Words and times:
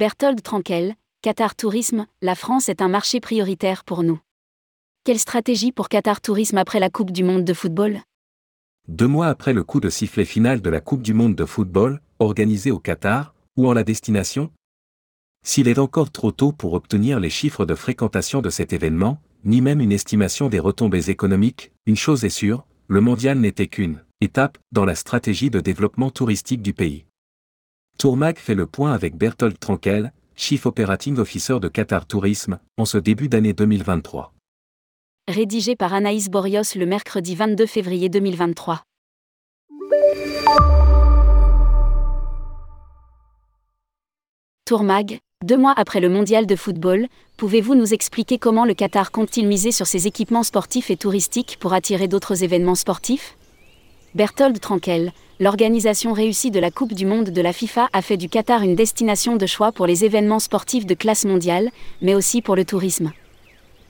Berthold 0.00 0.40
Tranquel, 0.40 0.94
Qatar 1.20 1.54
Tourisme, 1.54 2.06
la 2.22 2.34
France 2.34 2.70
est 2.70 2.80
un 2.80 2.88
marché 2.88 3.20
prioritaire 3.20 3.84
pour 3.84 4.02
nous. 4.02 4.18
Quelle 5.04 5.18
stratégie 5.18 5.72
pour 5.72 5.90
Qatar 5.90 6.22
Tourisme 6.22 6.56
après 6.56 6.80
la 6.80 6.88
Coupe 6.88 7.10
du 7.10 7.22
Monde 7.22 7.44
de 7.44 7.52
football? 7.52 8.00
Deux 8.88 9.06
mois 9.06 9.26
après 9.26 9.52
le 9.52 9.62
coup 9.62 9.78
de 9.78 9.90
sifflet 9.90 10.24
final 10.24 10.62
de 10.62 10.70
la 10.70 10.80
Coupe 10.80 11.02
du 11.02 11.12
Monde 11.12 11.34
de 11.34 11.44
football, 11.44 12.00
organisée 12.18 12.70
au 12.70 12.78
Qatar, 12.78 13.34
ou 13.58 13.68
en 13.68 13.74
la 13.74 13.84
destination? 13.84 14.50
S'il 15.44 15.68
est 15.68 15.78
encore 15.78 16.10
trop 16.10 16.32
tôt 16.32 16.52
pour 16.52 16.72
obtenir 16.72 17.20
les 17.20 17.28
chiffres 17.28 17.66
de 17.66 17.74
fréquentation 17.74 18.40
de 18.40 18.48
cet 18.48 18.72
événement, 18.72 19.20
ni 19.44 19.60
même 19.60 19.82
une 19.82 19.92
estimation 19.92 20.48
des 20.48 20.60
retombées 20.60 21.10
économiques, 21.10 21.72
une 21.84 21.96
chose 21.96 22.24
est 22.24 22.30
sûre, 22.30 22.64
le 22.88 23.02
mondial 23.02 23.38
n'était 23.38 23.68
qu'une 23.68 24.02
étape 24.22 24.56
dans 24.72 24.86
la 24.86 24.94
stratégie 24.94 25.50
de 25.50 25.60
développement 25.60 26.10
touristique 26.10 26.62
du 26.62 26.72
pays. 26.72 27.04
Tourmag 28.00 28.38
fait 28.38 28.54
le 28.54 28.64
point 28.64 28.94
avec 28.94 29.14
Berthold 29.14 29.58
Tranquel, 29.58 30.10
Chief 30.34 30.64
Operating 30.64 31.18
Officer 31.18 31.60
de 31.60 31.68
Qatar 31.68 32.06
Tourisme, 32.06 32.58
en 32.78 32.86
ce 32.86 32.96
début 32.96 33.28
d'année 33.28 33.52
2023. 33.52 34.32
Rédigé 35.28 35.76
par 35.76 35.92
Anaïs 35.92 36.30
Borios 36.30 36.62
le 36.76 36.86
mercredi 36.86 37.34
22 37.34 37.66
février 37.66 38.08
2023. 38.08 38.84
Tourmag, 44.64 45.18
deux 45.44 45.58
mois 45.58 45.74
après 45.76 46.00
le 46.00 46.08
mondial 46.08 46.46
de 46.46 46.56
football, 46.56 47.06
pouvez-vous 47.36 47.74
nous 47.74 47.92
expliquer 47.92 48.38
comment 48.38 48.64
le 48.64 48.72
Qatar 48.72 49.10
compte-t-il 49.10 49.46
miser 49.46 49.72
sur 49.72 49.86
ses 49.86 50.06
équipements 50.06 50.42
sportifs 50.42 50.90
et 50.90 50.96
touristiques 50.96 51.58
pour 51.60 51.74
attirer 51.74 52.08
d'autres 52.08 52.44
événements 52.44 52.76
sportifs? 52.76 53.36
Berthold 54.16 54.58
Tranquel, 54.58 55.12
l'organisation 55.38 56.12
réussie 56.12 56.50
de 56.50 56.58
la 56.58 56.72
Coupe 56.72 56.94
du 56.94 57.06
Monde 57.06 57.30
de 57.30 57.40
la 57.40 57.52
FIFA 57.52 57.88
a 57.92 58.02
fait 58.02 58.16
du 58.16 58.28
Qatar 58.28 58.62
une 58.62 58.74
destination 58.74 59.36
de 59.36 59.46
choix 59.46 59.70
pour 59.70 59.86
les 59.86 60.04
événements 60.04 60.40
sportifs 60.40 60.84
de 60.84 60.94
classe 60.94 61.24
mondiale, 61.24 61.70
mais 62.02 62.16
aussi 62.16 62.42
pour 62.42 62.56
le 62.56 62.64
tourisme. 62.64 63.12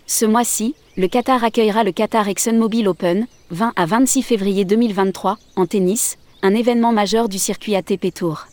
Ce 0.07 0.27
mois-ci, 0.27 0.75
le 0.99 1.09
Qatar 1.09 1.43
accueillera 1.43 1.85
le 1.85 1.93
Qatar 1.93 2.29
ExxonMobil 2.29 2.87
Open, 2.87 3.27
20 3.51 3.73
à 3.75 3.87
26 3.87 4.23
février 4.23 4.67
2023, 4.67 5.39
en 5.57 5.65
tennis, 5.65 6.19
un 6.43 6.55
événement 6.55 6.93
majeur 6.93 7.31
du 7.31 7.39
circuit 7.39 7.75
ATP 7.75 8.13
Tour. 8.13 8.50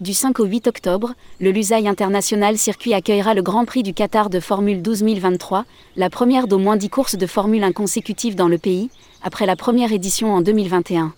Du 0.00 0.14
5 0.14 0.40
au 0.40 0.46
8 0.46 0.66
octobre, 0.66 1.12
le 1.40 1.50
Lusail 1.50 1.86
International 1.86 2.56
Circuit 2.56 2.94
accueillera 2.94 3.34
le 3.34 3.42
Grand 3.42 3.66
Prix 3.66 3.82
du 3.82 3.92
Qatar 3.92 4.30
de 4.30 4.40
Formule 4.40 4.80
12 4.80 5.00
2023, 5.00 5.66
la 5.96 6.08
première 6.08 6.48
d'au 6.48 6.56
moins 6.56 6.78
10 6.78 6.88
courses 6.88 7.16
de 7.16 7.26
Formule 7.26 7.62
1 7.62 7.72
consécutives 7.72 8.34
dans 8.34 8.48
le 8.48 8.56
pays, 8.56 8.88
après 9.22 9.44
la 9.44 9.56
première 9.56 9.92
édition 9.92 10.32
en 10.32 10.40
2021. 10.40 11.12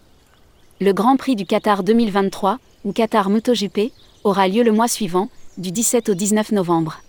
Le 0.81 0.93
Grand 0.93 1.17
Prix 1.17 1.37
du 1.37 1.47
Qatar 1.47 1.85
2023, 1.85 2.59
ou 2.85 2.93
Qatar 2.93 3.31
MotoGP, 3.31 3.93
aura 4.25 4.49
lieu 4.49 4.65
le 4.65 4.73
mois 4.73 4.89
suivant, 4.89 5.29
du 5.59 5.71
17 5.71 6.09
au 6.09 6.15
19 6.15 6.51
novembre. 6.51 7.03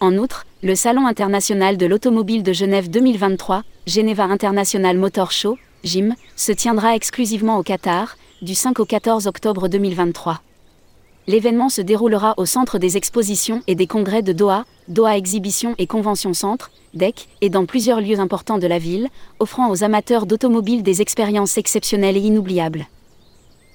En 0.00 0.16
outre, 0.16 0.46
le 0.64 0.74
Salon 0.74 1.06
international 1.06 1.76
de 1.76 1.86
l'automobile 1.86 2.42
de 2.42 2.52
Genève 2.52 2.90
2023, 2.90 3.62
Geneva 3.86 4.24
International 4.24 4.98
Motor 4.98 5.30
Show, 5.30 5.58
GIM, 5.84 6.16
se 6.34 6.50
tiendra 6.50 6.96
exclusivement 6.96 7.56
au 7.56 7.62
Qatar, 7.62 8.16
du 8.42 8.56
5 8.56 8.80
au 8.80 8.84
14 8.84 9.28
octobre 9.28 9.68
2023 9.68 10.40
l'événement 11.28 11.68
se 11.68 11.82
déroulera 11.82 12.34
au 12.38 12.46
Centre 12.46 12.78
des 12.78 12.96
expositions 12.96 13.62
et 13.66 13.74
des 13.74 13.86
congrès 13.86 14.22
de 14.22 14.32
Doha, 14.32 14.64
Doha 14.88 15.18
Exhibition 15.18 15.74
et 15.76 15.86
Convention 15.86 16.32
Centre, 16.32 16.70
DEC, 16.94 17.28
et 17.42 17.50
dans 17.50 17.66
plusieurs 17.66 18.00
lieux 18.00 18.18
importants 18.18 18.56
de 18.56 18.66
la 18.66 18.78
ville, 18.78 19.08
offrant 19.38 19.70
aux 19.70 19.84
amateurs 19.84 20.24
d'automobiles 20.24 20.82
des 20.82 21.02
expériences 21.02 21.58
exceptionnelles 21.58 22.16
et 22.16 22.20
inoubliables. 22.20 22.86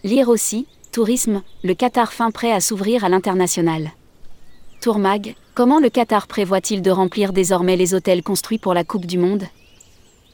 Lire 0.04 0.30
aussi, 0.30 0.66
Tourisme, 0.92 1.44
le 1.64 1.76
Qatar 1.76 2.12
fin 2.12 2.32
prêt 2.32 2.52
à 2.52 2.60
s'ouvrir 2.60 3.04
à 3.04 3.10
l'international. 3.10 3.92
Tourmag, 4.82 5.36
comment 5.54 5.80
le 5.80 5.90
Qatar 5.90 6.26
prévoit-il 6.26 6.82
de 6.82 6.92
remplir 6.92 7.34
désormais 7.34 7.78
les 7.78 7.94
hôtels 7.94 8.24
construits 8.24 8.58
pour 8.58 8.74
la 8.74 8.84
Coupe 8.84 9.06
du 9.06 9.20
Monde? 9.20 9.44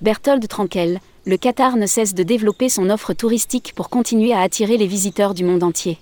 Berthold 0.02 0.48
Tranquel, 0.48 1.02
le 1.26 1.36
Qatar 1.36 1.76
ne 1.76 1.86
cesse 1.86 2.16
de 2.16 2.24
développer 2.24 2.70
son 2.70 2.90
offre 2.90 3.14
touristique 3.14 3.74
pour 3.76 3.90
continuer 3.90 4.32
à 4.32 4.40
attirer 4.40 4.78
les 4.78 4.88
visiteurs 4.88 5.34
du 5.34 5.44
monde 5.44 5.64
entier. 5.64 5.98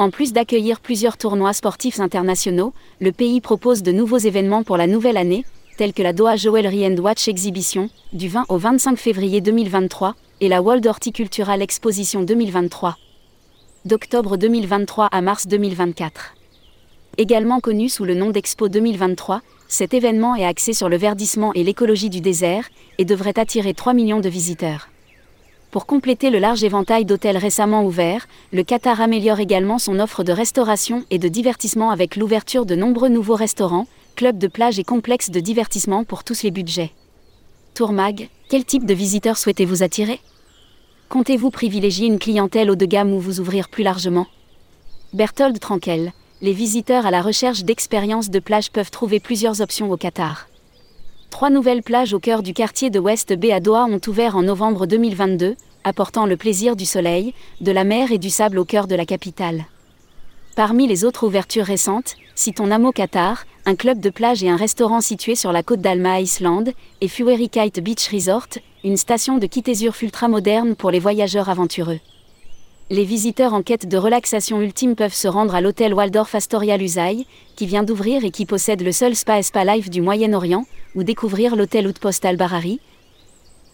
En 0.00 0.10
plus 0.10 0.32
d'accueillir 0.32 0.78
plusieurs 0.78 1.16
tournois 1.16 1.52
sportifs 1.52 1.98
internationaux, 1.98 2.72
le 3.00 3.10
pays 3.10 3.40
propose 3.40 3.82
de 3.82 3.90
nouveaux 3.90 4.18
événements 4.18 4.62
pour 4.62 4.76
la 4.76 4.86
nouvelle 4.86 5.16
année, 5.16 5.44
tels 5.76 5.92
que 5.92 6.04
la 6.04 6.12
Doha 6.12 6.36
Jewelry 6.36 6.86
and 6.86 6.98
Watch 6.98 7.26
Exhibition, 7.26 7.90
du 8.12 8.28
20 8.28 8.44
au 8.48 8.58
25 8.58 8.96
février 8.96 9.40
2023, 9.40 10.14
et 10.40 10.48
la 10.48 10.62
World 10.62 10.86
Horticultural 10.86 11.62
Exposition 11.62 12.22
2023. 12.22 12.96
D'octobre 13.86 14.36
2023 14.36 15.06
à 15.06 15.20
mars 15.20 15.48
2024. 15.48 16.34
Également 17.16 17.58
connu 17.58 17.88
sous 17.88 18.04
le 18.04 18.14
nom 18.14 18.30
d'Expo 18.30 18.68
2023, 18.68 19.42
cet 19.66 19.94
événement 19.94 20.36
est 20.36 20.44
axé 20.44 20.74
sur 20.74 20.88
le 20.88 20.96
verdissement 20.96 21.52
et 21.54 21.64
l'écologie 21.64 22.08
du 22.08 22.20
désert, 22.20 22.68
et 22.98 23.04
devrait 23.04 23.36
attirer 23.36 23.74
3 23.74 23.94
millions 23.94 24.20
de 24.20 24.28
visiteurs. 24.28 24.88
Pour 25.78 25.86
compléter 25.86 26.30
le 26.30 26.40
large 26.40 26.64
éventail 26.64 27.04
d'hôtels 27.04 27.36
récemment 27.36 27.84
ouverts, 27.84 28.26
le 28.52 28.64
Qatar 28.64 29.00
améliore 29.00 29.38
également 29.38 29.78
son 29.78 30.00
offre 30.00 30.24
de 30.24 30.32
restauration 30.32 31.04
et 31.12 31.20
de 31.20 31.28
divertissement 31.28 31.90
avec 31.90 32.16
l'ouverture 32.16 32.66
de 32.66 32.74
nombreux 32.74 33.08
nouveaux 33.08 33.36
restaurants, 33.36 33.86
clubs 34.16 34.38
de 34.38 34.48
plage 34.48 34.80
et 34.80 34.82
complexes 34.82 35.30
de 35.30 35.38
divertissement 35.38 36.02
pour 36.02 36.24
tous 36.24 36.42
les 36.42 36.50
budgets. 36.50 36.90
Tourmag, 37.74 38.28
quel 38.48 38.64
type 38.64 38.86
de 38.86 38.92
visiteurs 38.92 39.38
souhaitez-vous 39.38 39.84
attirer? 39.84 40.18
Comptez-vous 41.10 41.50
privilégier 41.50 42.08
une 42.08 42.18
clientèle 42.18 42.72
haut 42.72 42.74
de 42.74 42.84
gamme 42.84 43.12
ou 43.12 43.20
vous 43.20 43.38
ouvrir 43.38 43.68
plus 43.68 43.84
largement? 43.84 44.26
Berthold 45.12 45.60
Tranquel, 45.60 46.12
les 46.42 46.54
visiteurs 46.54 47.06
à 47.06 47.12
la 47.12 47.22
recherche 47.22 47.62
d'expériences 47.62 48.30
de 48.30 48.40
plage 48.40 48.72
peuvent 48.72 48.90
trouver 48.90 49.20
plusieurs 49.20 49.60
options 49.60 49.92
au 49.92 49.96
Qatar. 49.96 50.48
Trois 51.30 51.50
nouvelles 51.50 51.84
plages 51.84 52.14
au 52.14 52.18
cœur 52.18 52.42
du 52.42 52.52
quartier 52.52 52.90
de 52.90 52.98
West 52.98 53.32
Bay 53.32 53.52
à 53.52 53.60
Doha 53.60 53.84
ont 53.84 54.00
ouvert 54.08 54.34
en 54.34 54.42
novembre 54.42 54.86
2022, 54.86 55.54
apportant 55.88 56.26
le 56.26 56.36
plaisir 56.36 56.76
du 56.76 56.84
soleil, 56.84 57.34
de 57.60 57.72
la 57.72 57.82
mer 57.82 58.12
et 58.12 58.18
du 58.18 58.30
sable 58.30 58.58
au 58.58 58.64
cœur 58.64 58.86
de 58.86 58.94
la 58.94 59.04
capitale. 59.04 59.64
Parmi 60.54 60.86
les 60.86 61.04
autres 61.04 61.26
ouvertures 61.26 61.64
récentes, 61.64 62.14
citons 62.34 62.68
Namo 62.68 62.92
Qatar, 62.92 63.44
un 63.66 63.74
club 63.74 64.00
de 64.00 64.10
plage 64.10 64.44
et 64.44 64.48
un 64.48 64.56
restaurant 64.56 65.00
situé 65.00 65.34
sur 65.34 65.52
la 65.52 65.62
côte 65.62 65.80
d'Alma 65.80 66.20
Island, 66.20 66.72
et 67.00 67.08
Fueri 67.08 67.48
Kite 67.48 67.80
Beach 67.80 68.08
Resort, 68.12 68.58
une 68.84 68.96
station 68.96 69.38
de 69.38 69.46
kitésure 69.46 69.94
ultra 70.00 70.28
moderne 70.28 70.76
pour 70.76 70.90
les 70.90 71.00
voyageurs 71.00 71.48
aventureux 71.48 71.98
les 72.90 73.04
visiteurs 73.04 73.52
en 73.52 73.62
quête 73.62 73.86
de 73.86 73.98
relaxation 73.98 74.62
ultime 74.62 74.96
peuvent 74.96 75.14
se 75.14 75.28
rendre 75.28 75.54
à 75.54 75.60
l'hôtel 75.60 75.92
Waldorf 75.92 76.34
Astoria 76.34 76.76
Lusail, 76.78 77.26
qui 77.54 77.66
vient 77.66 77.82
d'ouvrir 77.82 78.24
et 78.24 78.30
qui 78.30 78.46
possède 78.46 78.82
le 78.82 78.92
seul 78.92 79.14
spa 79.14 79.42
Spa 79.42 79.64
Life 79.64 79.90
du 79.90 80.00
Moyen-Orient, 80.00 80.64
ou 80.94 81.02
découvrir 81.02 81.54
l'hôtel 81.54 81.86
Outpost 81.86 82.24
Al-Barari, 82.24 82.80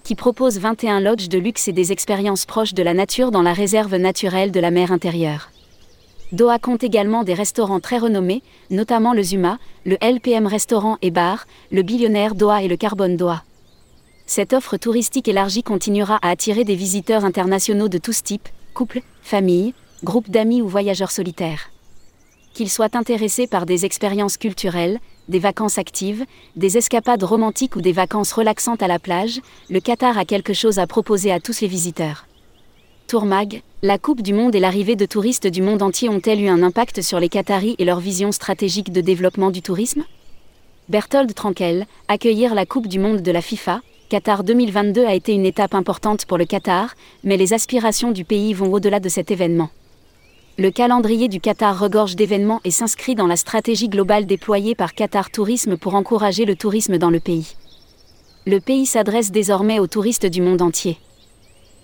qui 0.05 0.15
propose 0.15 0.59
21 0.59 1.01
lodges 1.01 1.31
de 1.31 1.39
luxe 1.39 1.67
et 1.67 1.73
des 1.73 1.91
expériences 1.91 2.45
proches 2.45 2.75
de 2.75 2.83
la 2.83 2.93
nature 2.93 3.31
dans 3.31 3.43
la 3.43 3.55
réserve 3.55 3.97
naturelle 3.97 4.53
de 4.53 4.61
la 4.61 4.71
mer 4.71 4.93
intérieure. 4.93 5.51
Doha 6.31 6.59
compte 6.59 6.85
également 6.85 7.25
des 7.25 7.33
restaurants 7.33 7.81
très 7.81 7.99
renommés, 7.99 8.43
notamment 8.71 9.15
le 9.15 9.23
Zuma, 9.23 9.59
le 9.87 9.97
LPM 10.03 10.47
Restaurant 10.47 10.99
et 11.01 11.11
Bar, 11.11 11.47
le 11.73 11.83
Billionnaire 11.83 12.35
Doha 12.35 12.63
et 12.63 12.69
le 12.69 12.77
Carbone 12.77 13.17
Doha. 13.17 13.45
Cette 14.27 14.53
offre 14.53 14.77
touristique 14.77 15.29
élargie 15.29 15.63
continuera 15.63 16.19
à 16.23 16.31
attirer 16.31 16.65
des 16.65 16.75
visiteurs 16.75 17.25
internationaux 17.25 17.89
de 17.89 17.99
tous 17.99 18.23
types, 18.23 18.49
couple, 18.75 19.01
famille, 19.23 19.75
groupe 20.03 20.31
d'amis 20.31 20.61
ou 20.61 20.69
voyageurs 20.69 21.11
solitaires. 21.11 21.71
Qu'ils 22.53 22.71
soient 22.71 22.97
intéressés 22.97 23.47
par 23.47 23.65
des 23.65 23.85
expériences 23.85 24.37
culturelles, 24.37 24.99
des 25.29 25.39
vacances 25.39 25.79
actives, 25.79 26.25
des 26.57 26.77
escapades 26.77 27.23
romantiques 27.23 27.77
ou 27.77 27.81
des 27.81 27.93
vacances 27.93 28.33
relaxantes 28.33 28.83
à 28.83 28.89
la 28.89 28.99
plage, 28.99 29.41
le 29.71 29.81
Qatar 29.81 30.19
a 30.19 30.25
quelque 30.25 30.53
chose 30.53 30.79
à 30.79 30.87
proposer 30.87 31.33
à 31.33 31.41
tous 31.41 31.61
les 31.61 31.69
visiteurs. 31.69 32.27
Tourmag, 33.07 33.63
la 33.83 33.99
Coupe 33.99 34.23
du 34.23 34.33
Monde 34.33 34.55
et 34.55 34.61
l'arrivée 34.61 34.97
de 34.97 35.07
touristes 35.07 35.47
du 35.47 35.61
monde 35.61 35.83
entier 35.83 36.09
ont-elles 36.09 36.41
eu 36.41 36.49
un 36.49 36.63
impact 36.63 37.03
sur 37.03 37.21
les 37.21 37.29
Qataris 37.29 37.77
et 37.79 37.85
leur 37.85 38.01
vision 38.01 38.33
stratégique 38.33 38.93
de 38.93 39.01
développement 39.01 39.51
du 39.51 39.61
tourisme? 39.61 40.05
Berthold 40.89 41.35
Tranquel, 41.35 41.87
accueillir 42.09 42.55
la 42.55 42.67
Coupe 42.67 42.89
du 42.89 42.99
Monde 42.99 43.21
de 43.21 43.31
la 43.31 43.43
FIFA, 43.43 43.81
Qatar 44.09 44.45
2022 44.45 45.05
a 45.05 45.15
été 45.15 45.33
une 45.33 45.47
étape 45.47 45.75
importante 45.75 46.27
pour 46.27 46.39
le 46.39 46.45
Qatar, 46.45 46.95
mais 47.25 47.37
les 47.37 47.53
aspirations 47.53 48.11
du 48.11 48.25
pays 48.25 48.55
vont 48.55 48.73
au-delà 48.73 49.01
de 49.01 49.09
cet 49.09 49.31
événement. 49.31 49.71
Le 50.57 50.71
calendrier 50.71 51.27
du 51.27 51.41
Qatar 51.41 51.81
regorge 51.81 52.15
d'événements 52.15 52.61
et 52.63 52.71
s'inscrit 52.71 53.17
dans 53.17 53.27
la 53.27 53.35
stratégie 53.35 53.89
globale 53.89 54.25
déployée 54.25 54.77
par 54.77 54.95
Qatar 54.95 55.33
Tourisme 55.33 55.77
pour 55.77 55.97
encourager 55.97 56.45
le 56.45 56.55
tourisme 56.55 56.97
dans 56.97 57.11
le 57.11 57.19
pays. 57.19 57.57
Le 58.47 58.61
pays 58.61 58.87
s'adresse 58.87 59.33
désormais 59.33 59.81
aux 59.81 59.89
touristes 59.89 60.27
du 60.27 60.41
monde 60.41 60.63
entier. 60.63 60.97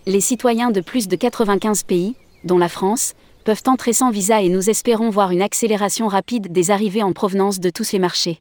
Les 0.07 0.21
citoyens 0.21 0.71
de 0.71 0.81
plus 0.81 1.09
de 1.09 1.17
95 1.17 1.83
pays, 1.83 2.15
dont 2.45 2.59
la 2.59 2.69
France, 2.69 3.15
peuvent 3.45 3.65
entrer 3.67 3.93
sans 3.93 4.11
visa 4.11 4.41
et 4.41 4.49
nous 4.49 4.71
espérons 4.71 5.11
voir 5.11 5.33
une 5.33 5.43
accélération 5.43 6.07
rapide 6.07 6.53
des 6.53 6.71
arrivées 6.71 7.03
en 7.03 7.13
provenance 7.13 7.59
de 7.59 7.71
tous 7.71 7.91
les 7.91 7.99
marchés. 7.99 8.39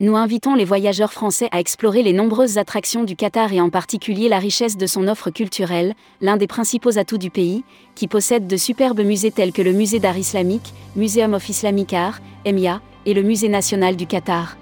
Nous 0.00 0.14
invitons 0.14 0.54
les 0.54 0.64
voyageurs 0.64 1.12
français 1.12 1.48
à 1.50 1.58
explorer 1.58 2.04
les 2.04 2.12
nombreuses 2.12 2.56
attractions 2.56 3.02
du 3.02 3.16
Qatar 3.16 3.52
et 3.52 3.60
en 3.60 3.68
particulier 3.68 4.28
la 4.28 4.38
richesse 4.38 4.76
de 4.76 4.86
son 4.86 5.08
offre 5.08 5.30
culturelle, 5.30 5.92
l'un 6.20 6.36
des 6.36 6.46
principaux 6.46 6.98
atouts 6.98 7.18
du 7.18 7.30
pays, 7.30 7.64
qui 7.96 8.06
possède 8.06 8.46
de 8.46 8.56
superbes 8.56 9.00
musées 9.00 9.32
tels 9.32 9.50
que 9.50 9.60
le 9.60 9.72
Musée 9.72 9.98
d'art 9.98 10.16
islamique, 10.16 10.72
Museum 10.94 11.34
of 11.34 11.48
Islamic 11.48 11.92
Art, 11.94 12.20
EMIA, 12.44 12.80
et 13.06 13.14
le 13.14 13.24
Musée 13.24 13.48
national 13.48 13.96
du 13.96 14.06
Qatar. 14.06 14.56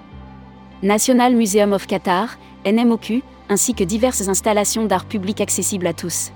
National 0.81 1.35
Museum 1.35 1.71
of 1.71 1.85
Qatar, 1.85 2.39
NMOQ, 2.65 3.21
ainsi 3.47 3.75
que 3.75 3.83
diverses 3.83 4.27
installations 4.27 4.85
d'art 4.85 5.05
public 5.05 5.39
accessibles 5.39 5.85
à 5.85 5.93
tous. 5.93 6.31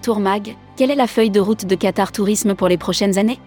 Tourmag, 0.00 0.56
quelle 0.78 0.90
est 0.90 0.94
la 0.94 1.08
feuille 1.08 1.28
de 1.28 1.40
route 1.40 1.66
de 1.66 1.74
Qatar 1.74 2.10
Tourisme 2.10 2.54
pour 2.54 2.68
les 2.68 2.78
prochaines 2.78 3.18
années? 3.18 3.38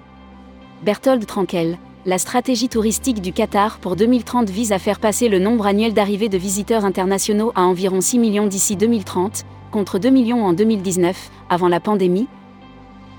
Berthold 0.83 1.25
Tranquel, 1.25 1.79
la 2.07 2.17
stratégie 2.17 2.69
touristique 2.69 3.21
du 3.21 3.33
Qatar 3.33 3.79
pour 3.79 3.97
2030 3.97 4.49
vise 4.49 4.71
à 4.71 4.79
faire 4.79 5.01
passer 5.01 5.27
le 5.27 5.39
nombre 5.39 5.67
annuel 5.67 5.93
d'arrivées 5.93 6.29
de 6.29 6.37
visiteurs 6.37 6.85
internationaux 6.85 7.51
à 7.53 7.63
environ 7.63 7.99
6 7.99 8.17
millions 8.17 8.47
d'ici 8.47 8.77
2030, 8.77 9.43
contre 9.71 9.99
2 9.99 10.09
millions 10.09 10.45
en 10.45 10.53
2019, 10.53 11.29
avant 11.49 11.67
la 11.67 11.81
pandémie, 11.81 12.29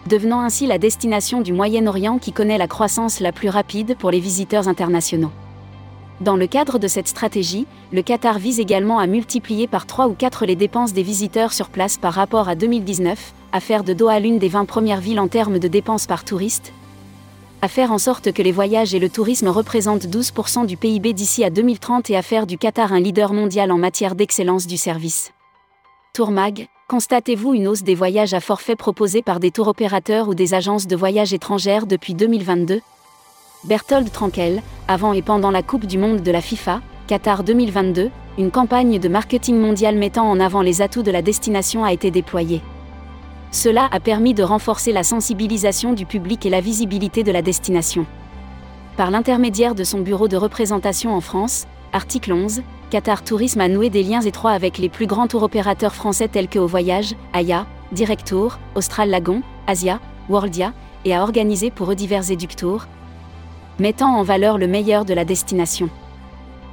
devenant 0.07 0.41
ainsi 0.41 0.67
la 0.67 0.79
destination 0.79 1.43
du 1.43 1.53
Moyen-Orient 1.53 2.17
qui 2.17 2.33
connaît 2.33 2.57
la 2.57 2.67
croissance 2.67 3.21
la 3.21 3.31
plus 3.31 3.51
rapide 3.51 3.95
pour 3.99 4.11
les 4.11 4.21
visiteurs 4.21 4.69
internationaux. 4.69 5.33
Dans 6.23 6.37
le 6.37 6.47
cadre 6.47 6.79
de 6.79 6.89
cette 6.89 7.09
stratégie, 7.09 7.67
le 7.93 8.01
Qatar 8.01 8.39
vise 8.39 8.59
également 8.59 8.99
à 9.01 9.07
multiplier 9.07 9.67
par 9.67 9.85
3 9.85 10.09
ou 10.09 10.15
4 10.15 10.47
les 10.47 10.57
dépenses 10.57 10.95
des 10.95 11.03
visiteurs 11.03 11.53
sur 11.53 11.69
place 11.69 11.99
par 11.99 12.15
rapport 12.15 12.49
à 12.49 12.55
2019, 12.55 13.35
à 13.53 13.61
faire 13.61 13.85
de 13.85 13.93
Doha 13.93 14.19
l'une 14.19 14.39
des 14.39 14.49
20 14.49 14.65
premières 14.65 15.03
villes 15.03 15.21
en 15.21 15.29
termes 15.29 15.59
de 15.59 15.69
dépenses 15.69 16.07
par 16.07 16.25
touriste, 16.25 16.73
à 17.61 17.69
faire 17.69 17.93
en 17.93 17.99
sorte 17.99 18.33
que 18.33 18.43
les 18.43 18.53
voyages 18.53 18.95
et 18.95 18.99
le 18.99 19.09
tourisme 19.09 19.49
représentent 19.49 20.07
12% 20.07 20.67
du 20.67 20.77
PIB 20.77 21.13
d'ici 21.13 21.43
à 21.45 21.51
2030 21.51 22.11
et 22.11 22.17
à 22.17 22.23
faire 22.23 22.47
du 22.47 22.57
Qatar 22.57 22.93
un 22.93 23.01
leader 23.01 23.33
mondial 23.33 23.73
en 23.73 23.79
matière 23.79 24.15
d'excellence 24.15 24.67
du 24.67 24.77
service. 24.77 25.33
Tourmag, 26.15 26.69
constatez-vous 26.89 27.55
une 27.55 27.67
hausse 27.67 27.83
des 27.83 27.95
voyages 27.95 28.35
à 28.35 28.41
forfait 28.41 28.77
proposés 28.77 29.23
par 29.23 29.41
des 29.41 29.51
tours 29.51 29.69
opérateurs 29.69 30.29
ou 30.29 30.35
des 30.35 30.55
agences 30.55 30.87
de 30.87 30.97
voyage 30.97 31.35
étrangères 31.35 31.87
depuis 31.87 32.15
2022 32.15 32.81
Berthold 33.65 34.13
Tranquel, 34.13 34.63
avant 34.87 35.13
et 35.13 35.23
pendant 35.23 35.51
la 35.51 35.65
Coupe 35.65 35.87
du 35.87 35.99
Monde 35.99 36.23
de 36.23 36.31
la 36.31 36.41
FIFA, 36.41 36.81
Qatar 37.09 37.43
2022, 37.43 38.11
une 38.39 38.53
campagne 38.53 39.01
de 39.01 39.09
marketing 39.09 39.59
mondial 39.59 39.97
mettant 39.97 40.31
en 40.31 40.39
avant 40.39 40.63
les 40.63 40.81
atouts 40.81 41.03
de 41.03 41.11
la 41.11 41.23
destination 41.23 41.83
a 41.83 41.93
été 41.93 42.13
déployée. 42.13 42.61
Cela 43.51 43.89
a 43.91 43.99
permis 43.99 44.35
de 44.35 44.43
renforcer 44.43 44.93
la 44.93 45.03
sensibilisation 45.03 45.95
du 45.95 46.05
public 46.05 46.45
et 46.45 46.51
la 46.51 46.61
visibilité 46.61 47.23
de 47.23 47.33
la 47.33 47.41
destination. 47.41 48.05
Par 48.97 49.11
l'intermédiaire 49.11 49.75
de 49.75 49.85
son 49.85 50.01
bureau 50.01 50.29
de 50.29 50.37
représentation 50.37 51.15
en 51.15 51.21
France, 51.21 51.67
article 51.93 52.33
11, 52.33 52.63
Qatar 52.91 53.25
Tourisme 53.25 53.61
a 53.61 53.69
noué 53.69 53.89
des 53.89 54.03
liens 54.03 54.21
étroits 54.21 54.51
avec 54.51 54.77
les 54.77 54.89
plus 54.89 55.07
grands 55.07 55.29
tours 55.29 55.45
opérateurs 55.45 55.95
français 55.95 56.29
tels 56.29 56.49
que 56.49 56.59
Au 56.59 56.67
Voyage, 56.67 57.15
Aya, 57.33 57.67
Direct 57.93 58.27
Tour, 58.27 58.59
Austral 58.75 59.09
Lagon, 59.09 59.43
Asia, 59.67 60.01
Worldia, 60.29 60.75
et 61.05 61.15
a 61.15 61.23
organisé 61.23 61.71
pour 61.71 61.91
eux 61.91 61.95
divers 61.95 62.31
éductours, 62.31 62.87
mettant 63.79 64.15
en 64.15 64.25
valeur 64.25 64.59
le 64.59 64.67
meilleur 64.67 65.05
de 65.05 65.15
la 65.15 65.25
destination. 65.25 65.89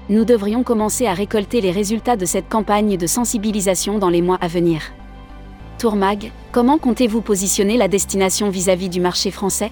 Nous 0.10 0.26
devrions 0.26 0.64
commencer 0.64 1.08
à 1.08 1.14
récolter 1.14 1.62
les 1.62 1.72
résultats 1.72 2.18
de 2.18 2.26
cette 2.26 2.50
campagne 2.50 2.98
de 2.98 3.08
sensibilisation 3.08 3.98
dans 3.98 4.10
les 4.10 4.22
mois 4.22 4.38
à 4.42 4.48
venir. 4.48 4.82
Tourmag, 5.78 6.32
comment 6.54 6.78
comptez-vous 6.78 7.20
positionner 7.20 7.76
la 7.76 7.90
destination 7.90 8.50
vis-à-vis 8.50 8.88
du 8.88 9.02
marché 9.02 9.30
français? 9.30 9.72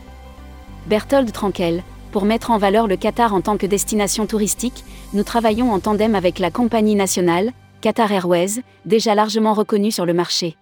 Berthold 0.88 1.31
Tranquel, 1.31 1.81
pour 2.11 2.25
mettre 2.25 2.51
en 2.51 2.57
valeur 2.57 2.88
le 2.88 2.97
Qatar 2.97 3.33
en 3.33 3.39
tant 3.39 3.55
que 3.55 3.65
destination 3.65 4.25
touristique, 4.25 4.83
nous 5.13 5.23
travaillons 5.23 5.71
en 5.71 5.79
tandem 5.79 6.13
avec 6.13 6.39
la 6.39 6.51
compagnie 6.51 6.95
nationale, 6.95 7.53
Qatar 7.79 8.11
Airways, 8.11 8.61
déjà 8.85 9.15
largement 9.15 9.53
reconnue 9.53 9.91
sur 9.91 10.05
le 10.05 10.13
marché. 10.13 10.57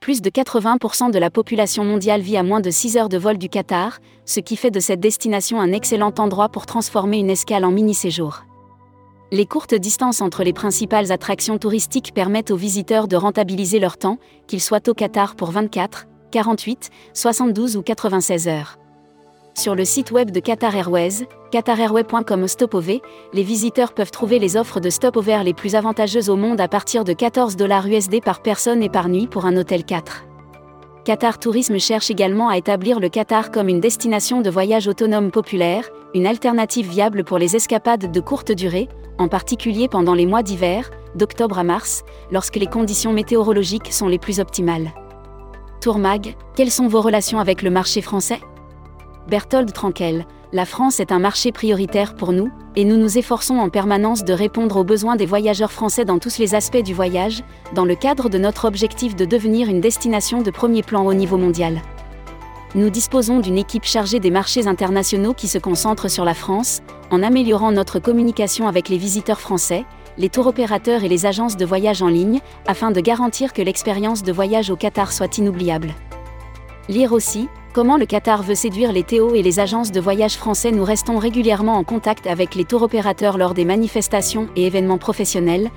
Plus 0.00 0.20
de 0.20 0.28
80% 0.28 1.10
de 1.10 1.18
la 1.18 1.30
population 1.30 1.82
mondiale 1.84 2.20
vit 2.20 2.36
à 2.36 2.42
moins 2.42 2.60
de 2.60 2.70
6 2.70 2.98
heures 2.98 3.08
de 3.08 3.18
vol 3.18 3.38
du 3.38 3.48
Qatar, 3.48 4.00
ce 4.26 4.40
qui 4.40 4.56
fait 4.56 4.70
de 4.70 4.80
cette 4.80 5.00
destination 5.00 5.62
un 5.62 5.72
excellent 5.72 6.12
endroit 6.18 6.50
pour 6.50 6.66
transformer 6.66 7.18
une 7.18 7.30
escale 7.30 7.64
en 7.64 7.70
mini-séjour. 7.70 8.44
Les 9.30 9.44
courtes 9.44 9.74
distances 9.74 10.22
entre 10.22 10.42
les 10.42 10.54
principales 10.54 11.12
attractions 11.12 11.58
touristiques 11.58 12.14
permettent 12.14 12.50
aux 12.50 12.56
visiteurs 12.56 13.08
de 13.08 13.16
rentabiliser 13.16 13.78
leur 13.78 13.98
temps, 13.98 14.16
qu'ils 14.46 14.62
soient 14.62 14.88
au 14.88 14.94
Qatar 14.94 15.36
pour 15.36 15.50
24, 15.50 16.06
48, 16.30 16.88
72 17.12 17.76
ou 17.76 17.82
96 17.82 18.48
heures. 18.48 18.78
Sur 19.54 19.74
le 19.74 19.84
site 19.84 20.12
web 20.12 20.30
de 20.30 20.40
Qatar 20.40 20.74
Airways, 20.74 21.26
qatarairways.com 21.50 22.48
Stopover, 22.48 23.02
les 23.34 23.42
visiteurs 23.42 23.92
peuvent 23.92 24.10
trouver 24.10 24.38
les 24.38 24.56
offres 24.56 24.80
de 24.80 24.88
stopover 24.88 25.42
les 25.44 25.52
plus 25.52 25.74
avantageuses 25.74 26.30
au 26.30 26.36
monde 26.36 26.60
à 26.62 26.68
partir 26.68 27.04
de 27.04 27.12
14 27.12 27.56
dollars 27.56 27.86
USD 27.86 28.22
par 28.22 28.40
personne 28.40 28.82
et 28.82 28.88
par 28.88 29.10
nuit 29.10 29.26
pour 29.26 29.44
un 29.44 29.58
hôtel 29.58 29.84
4. 29.84 30.24
Qatar 31.04 31.38
Tourisme 31.38 31.78
cherche 31.78 32.10
également 32.10 32.48
à 32.48 32.56
établir 32.56 32.98
le 32.98 33.10
Qatar 33.10 33.50
comme 33.50 33.68
une 33.68 33.80
destination 33.80 34.40
de 34.40 34.48
voyage 34.48 34.88
autonome 34.88 35.30
populaire, 35.30 35.90
une 36.14 36.26
alternative 36.26 36.88
viable 36.88 37.24
pour 37.24 37.36
les 37.36 37.56
escapades 37.56 38.10
de 38.10 38.20
courte 38.20 38.52
durée, 38.52 38.88
en 39.18 39.28
particulier 39.28 39.88
pendant 39.88 40.14
les 40.14 40.26
mois 40.26 40.42
d'hiver, 40.42 40.90
d'octobre 41.14 41.58
à 41.58 41.64
mars, 41.64 42.04
lorsque 42.30 42.56
les 42.56 42.66
conditions 42.66 43.12
météorologiques 43.12 43.92
sont 43.92 44.08
les 44.08 44.18
plus 44.18 44.40
optimales. 44.40 44.92
Tourmag, 45.80 46.36
quelles 46.56 46.70
sont 46.70 46.88
vos 46.88 47.00
relations 47.00 47.38
avec 47.38 47.62
le 47.62 47.70
marché 47.70 48.00
français? 48.00 48.40
Berthold 49.28 49.72
Tranquel, 49.72 50.26
la 50.52 50.64
France 50.64 50.98
est 50.98 51.12
un 51.12 51.18
marché 51.18 51.52
prioritaire 51.52 52.14
pour 52.14 52.32
nous, 52.32 52.50
et 52.74 52.84
nous 52.84 52.96
nous 52.96 53.18
efforçons 53.18 53.58
en 53.58 53.68
permanence 53.68 54.24
de 54.24 54.32
répondre 54.32 54.78
aux 54.78 54.84
besoins 54.84 55.16
des 55.16 55.26
voyageurs 55.26 55.72
français 55.72 56.04
dans 56.04 56.18
tous 56.18 56.38
les 56.38 56.54
aspects 56.54 56.82
du 56.82 56.94
voyage, 56.94 57.42
dans 57.74 57.84
le 57.84 57.94
cadre 57.94 58.30
de 58.30 58.38
notre 58.38 58.66
objectif 58.66 59.14
de 59.14 59.24
devenir 59.24 59.68
une 59.68 59.80
destination 59.80 60.40
de 60.40 60.50
premier 60.50 60.82
plan 60.82 61.04
au 61.04 61.12
niveau 61.12 61.36
mondial. 61.36 61.82
Nous 62.74 62.90
disposons 62.90 63.40
d'une 63.40 63.56
équipe 63.56 63.84
chargée 63.84 64.20
des 64.20 64.30
marchés 64.30 64.66
internationaux 64.66 65.32
qui 65.32 65.48
se 65.48 65.56
concentre 65.56 66.10
sur 66.10 66.26
la 66.26 66.34
France, 66.34 66.82
en 67.10 67.22
améliorant 67.22 67.72
notre 67.72 67.98
communication 67.98 68.68
avec 68.68 68.90
les 68.90 68.98
visiteurs 68.98 69.40
français, 69.40 69.86
les 70.18 70.28
tours 70.28 70.48
opérateurs 70.48 71.02
et 71.02 71.08
les 71.08 71.24
agences 71.24 71.56
de 71.56 71.64
voyage 71.64 72.02
en 72.02 72.08
ligne, 72.08 72.40
afin 72.66 72.90
de 72.90 73.00
garantir 73.00 73.54
que 73.54 73.62
l'expérience 73.62 74.22
de 74.22 74.32
voyage 74.32 74.68
au 74.68 74.76
Qatar 74.76 75.12
soit 75.12 75.38
inoubliable. 75.38 75.94
Lire 76.90 77.12
aussi, 77.12 77.48
comment 77.72 77.96
le 77.96 78.04
Qatar 78.04 78.42
veut 78.42 78.54
séduire 78.54 78.92
les 78.92 79.02
Théo 79.02 79.34
et 79.34 79.42
les 79.42 79.60
agences 79.60 79.90
de 79.90 80.00
voyage 80.00 80.36
français 80.36 80.70
Nous 80.70 80.84
restons 80.84 81.16
régulièrement 81.16 81.76
en 81.76 81.84
contact 81.84 82.26
avec 82.26 82.54
les 82.54 82.64
tours 82.64 82.82
opérateurs 82.82 83.38
lors 83.38 83.54
des 83.54 83.64
manifestations 83.64 84.48
et 84.56 84.66
événements 84.66 84.98
professionnels, 84.98 85.70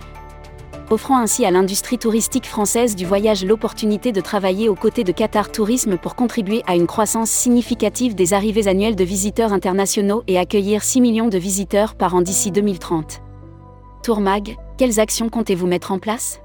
offrant 0.92 1.18
ainsi 1.18 1.46
à 1.46 1.52
l'industrie 1.52 1.98
touristique 1.98 2.46
française 2.46 2.96
du 2.96 3.06
voyage 3.06 3.46
l'opportunité 3.46 4.12
de 4.12 4.22
travailler 4.22 4.70
aux 4.70 4.76
côtés 4.76 5.04
de 5.04 5.12
Qatar 5.12 5.52
Tourisme 5.52 5.98
pour 5.98 6.16
contribuer 6.16 6.64
à 6.68 6.76
une 6.76 6.88
croissance 6.88 7.30
significative 7.30 8.16
des 8.16 8.34
arrivées 8.34 8.68
annuelles 8.68 8.96
de 8.96 9.04
visiteurs 9.04 9.54
internationaux 9.54 10.24
et 10.28 10.38
accueillir 10.38 10.84
6 10.84 11.02
millions 11.02 11.30
de 11.30 11.38
visiteurs 11.38 11.96
par 11.96 12.16
an 12.16 12.22
d'ici 12.22 12.52
2030. 12.52 13.22
Tourmag, 14.04 14.58
quelles 14.78 15.00
actions 15.00 15.30
comptez-vous 15.30 15.68
mettre 15.68 15.92
en 15.92 16.00
place? 16.00 16.42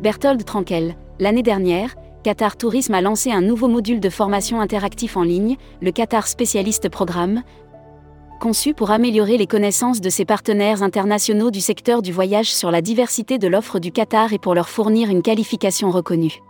Berthold 0.00 0.44
Tranquel, 0.44 0.96
l'année 1.18 1.42
dernière, 1.42 1.94
Qatar 2.22 2.56
Tourisme 2.56 2.94
a 2.94 3.00
lancé 3.00 3.30
un 3.30 3.40
nouveau 3.40 3.68
module 3.68 4.00
de 4.00 4.10
formation 4.10 4.60
interactif 4.60 5.16
en 5.16 5.22
ligne, 5.22 5.56
le 5.80 5.92
Qatar 5.92 6.26
Spécialiste 6.26 6.88
Programme, 6.88 7.42
conçu 8.38 8.72
pour 8.72 8.90
améliorer 8.90 9.36
les 9.36 9.46
connaissances 9.46 10.00
de 10.00 10.08
ses 10.08 10.24
partenaires 10.24 10.82
internationaux 10.82 11.50
du 11.50 11.60
secteur 11.60 12.00
du 12.00 12.12
voyage 12.12 12.52
sur 12.54 12.70
la 12.70 12.80
diversité 12.80 13.38
de 13.38 13.48
l'offre 13.48 13.78
du 13.78 13.92
Qatar 13.92 14.32
et 14.32 14.38
pour 14.38 14.54
leur 14.54 14.68
fournir 14.68 15.10
une 15.10 15.22
qualification 15.22 15.90
reconnue. 15.90 16.40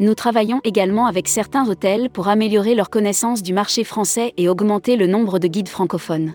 Nous 0.00 0.14
travaillons 0.14 0.60
également 0.64 1.06
avec 1.06 1.28
certains 1.28 1.68
hôtels 1.68 2.10
pour 2.10 2.28
améliorer 2.28 2.74
leur 2.74 2.90
connaissance 2.90 3.42
du 3.42 3.52
marché 3.52 3.84
français 3.84 4.34
et 4.36 4.48
augmenter 4.48 4.96
le 4.96 5.06
nombre 5.06 5.38
de 5.38 5.46
guides 5.46 5.68
francophones. 5.68 6.34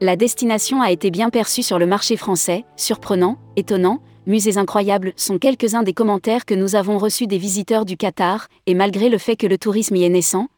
La 0.00 0.16
destination 0.16 0.80
a 0.82 0.90
été 0.90 1.10
bien 1.10 1.30
perçue 1.30 1.62
sur 1.62 1.78
le 1.78 1.86
marché 1.86 2.16
français, 2.16 2.64
surprenant, 2.76 3.36
étonnant, 3.56 4.00
musées 4.26 4.56
incroyables 4.56 5.12
sont 5.16 5.38
quelques-uns 5.38 5.82
des 5.82 5.92
commentaires 5.92 6.44
que 6.44 6.54
nous 6.54 6.74
avons 6.74 6.98
reçus 6.98 7.26
des 7.26 7.38
visiteurs 7.38 7.84
du 7.84 7.96
Qatar, 7.96 8.48
et 8.66 8.74
malgré 8.74 9.08
le 9.08 9.18
fait 9.18 9.36
que 9.36 9.46
le 9.46 9.58
tourisme 9.58 9.96
y 9.96 10.04
est 10.04 10.08
naissant, 10.08 10.48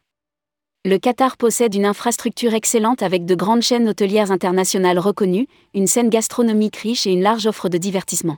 le 0.85 0.99
Qatar 0.99 1.35
possède 1.35 1.73
une 1.73 1.87
infrastructure 1.87 2.53
excellente 2.53 3.01
avec 3.01 3.25
de 3.25 3.33
grandes 3.33 3.63
chaînes 3.63 3.89
hôtelières 3.89 4.31
internationales 4.31 4.99
reconnues, 4.99 5.47
une 5.73 5.87
scène 5.87 6.09
gastronomique 6.09 6.75
riche 6.75 7.07
et 7.07 7.11
une 7.11 7.23
large 7.23 7.47
offre 7.47 7.69
de 7.69 7.79
divertissement. 7.79 8.37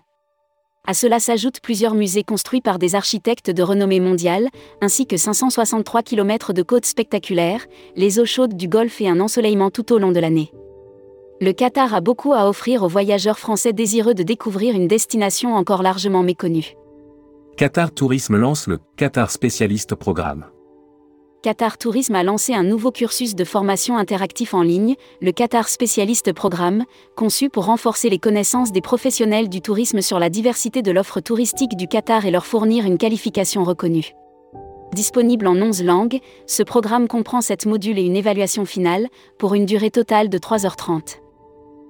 À 0.88 0.94
cela 0.94 1.20
s'ajoutent 1.20 1.60
plusieurs 1.60 1.94
musées 1.94 2.24
construits 2.24 2.62
par 2.62 2.80
des 2.80 2.96
architectes 2.96 3.52
de 3.52 3.62
renommée 3.62 4.00
mondiale, 4.00 4.48
ainsi 4.80 5.06
que 5.06 5.18
563 5.18 6.04
km 6.04 6.54
de 6.54 6.64
côtes 6.64 6.86
spectaculaires, 6.86 7.66
les 7.98 8.18
eaux 8.18 8.26
chaudes 8.26 8.56
du 8.56 8.70
Golfe 8.70 9.02
et 9.02 9.10
un 9.10 9.20
ensoleillement 9.20 9.70
tout 9.70 9.92
au 9.92 9.98
long 9.98 10.14
de 10.14 10.22
l'année. 10.22 10.50
Le 11.42 11.52
Qatar 11.52 11.94
a 11.94 12.00
beaucoup 12.00 12.32
à 12.32 12.48
offrir 12.48 12.82
aux 12.82 12.88
voyageurs 12.88 13.40
français 13.40 13.74
désireux 13.74 14.14
de 14.14 14.24
découvrir 14.24 14.74
une 14.74 14.88
destination 14.88 15.54
encore 15.56 15.84
largement 15.84 16.24
méconnue. 16.24 16.76
Qatar 17.58 17.92
Tourisme 17.92 18.38
lance 18.38 18.68
le 18.68 18.80
Qatar 18.96 19.32
Spécialiste 19.32 19.96
Programme. 19.96 20.46
Qatar 21.48 21.78
Tourisme 21.78 22.16
a 22.16 22.24
lancé 22.24 22.54
un 22.54 22.64
nouveau 22.64 22.92
cursus 22.92 23.34
de 23.34 23.46
formation 23.46 23.98
interactif 23.98 24.54
en 24.54 24.64
ligne, 24.64 24.98
le 25.22 25.32
Qatar 25.32 25.70
Spécialiste 25.70 26.34
Programme, 26.34 26.84
conçu 27.16 27.50
pour 27.50 27.68
renforcer 27.68 28.10
les 28.10 28.20
connaissances 28.20 28.74
des 28.74 28.82
professionnels 28.82 29.48
du 29.48 29.62
tourisme 29.62 30.02
sur 30.02 30.20
la 30.20 30.30
diversité 30.30 30.82
de 30.82 30.92
l'offre 30.92 31.22
touristique 31.22 31.78
du 31.78 31.88
Qatar 31.88 32.26
et 32.26 32.32
leur 32.32 32.46
fournir 32.46 32.84
une 32.84 32.98
qualification 32.98 33.64
reconnue. 33.64 34.12
Disponible 34.92 35.48
en 35.48 35.56
11 35.56 35.86
langues, 35.86 36.20
ce 36.48 36.64
programme 36.64 37.08
comprend 37.08 37.40
7 37.40 37.66
modules 37.66 37.98
et 37.98 38.04
une 38.04 38.18
évaluation 38.18 38.66
finale, 38.66 39.08
pour 39.40 39.54
une 39.54 39.66
durée 39.66 39.90
totale 39.90 40.28
de 40.28 40.38
3h30. 40.38 41.22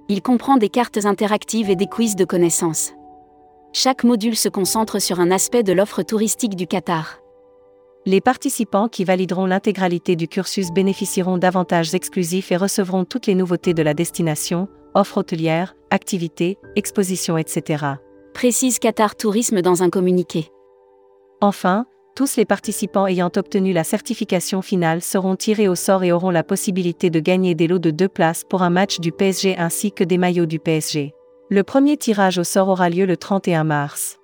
Il 0.07 0.21
comprend 0.21 0.57
des 0.57 0.69
cartes 0.69 1.03
interactives 1.03 1.71
et 1.71 1.75
des 1.75 1.87
quiz 1.87 2.15
de 2.15 2.25
connaissances. 2.25 2.93
Chaque 3.73 4.03
module 4.03 4.35
se 4.35 4.49
concentre 4.49 5.01
sur 5.01 5.19
un 5.19 5.31
aspect 5.31 5.63
de 5.63 5.73
l'offre 5.73 6.03
touristique 6.03 6.55
du 6.55 6.67
Qatar. 6.67 7.21
Les 8.07 8.21
participants 8.21 8.87
qui 8.87 9.03
valideront 9.03 9.45
l'intégralité 9.45 10.15
du 10.15 10.29
cursus 10.29 10.71
bénéficieront 10.71 11.37
d'avantages 11.37 11.93
exclusifs 11.93 12.53
et 12.53 12.55
recevront 12.55 13.03
toutes 13.03 13.27
les 13.27 13.35
nouveautés 13.35 13.73
de 13.73 13.83
la 13.83 13.93
destination, 13.93 14.69
offres 14.93 15.17
hôtelières, 15.17 15.75
activités, 15.91 16.57
expositions, 16.77 17.37
etc. 17.37 17.83
Précise 18.33 18.79
Qatar 18.79 19.17
Tourisme 19.17 19.61
dans 19.61 19.83
un 19.83 19.89
communiqué. 19.89 20.47
Enfin, 21.41 21.85
tous 22.15 22.37
les 22.37 22.45
participants 22.45 23.07
ayant 23.07 23.29
obtenu 23.35 23.73
la 23.73 23.83
certification 23.83 24.61
finale 24.61 25.01
seront 25.01 25.35
tirés 25.35 25.67
au 25.67 25.75
sort 25.75 26.05
et 26.05 26.13
auront 26.13 26.31
la 26.31 26.45
possibilité 26.45 27.09
de 27.09 27.19
gagner 27.19 27.55
des 27.55 27.67
lots 27.67 27.77
de 27.77 27.91
deux 27.91 28.07
places 28.07 28.45
pour 28.49 28.63
un 28.63 28.69
match 28.69 29.01
du 29.01 29.11
PSG 29.11 29.57
ainsi 29.57 29.91
que 29.91 30.05
des 30.05 30.17
maillots 30.17 30.45
du 30.45 30.59
PSG. 30.59 31.13
Le 31.49 31.63
premier 31.63 31.97
tirage 31.97 32.37
au 32.37 32.45
sort 32.45 32.69
aura 32.69 32.89
lieu 32.89 33.05
le 33.05 33.17
31 33.17 33.65
mars. 33.65 34.17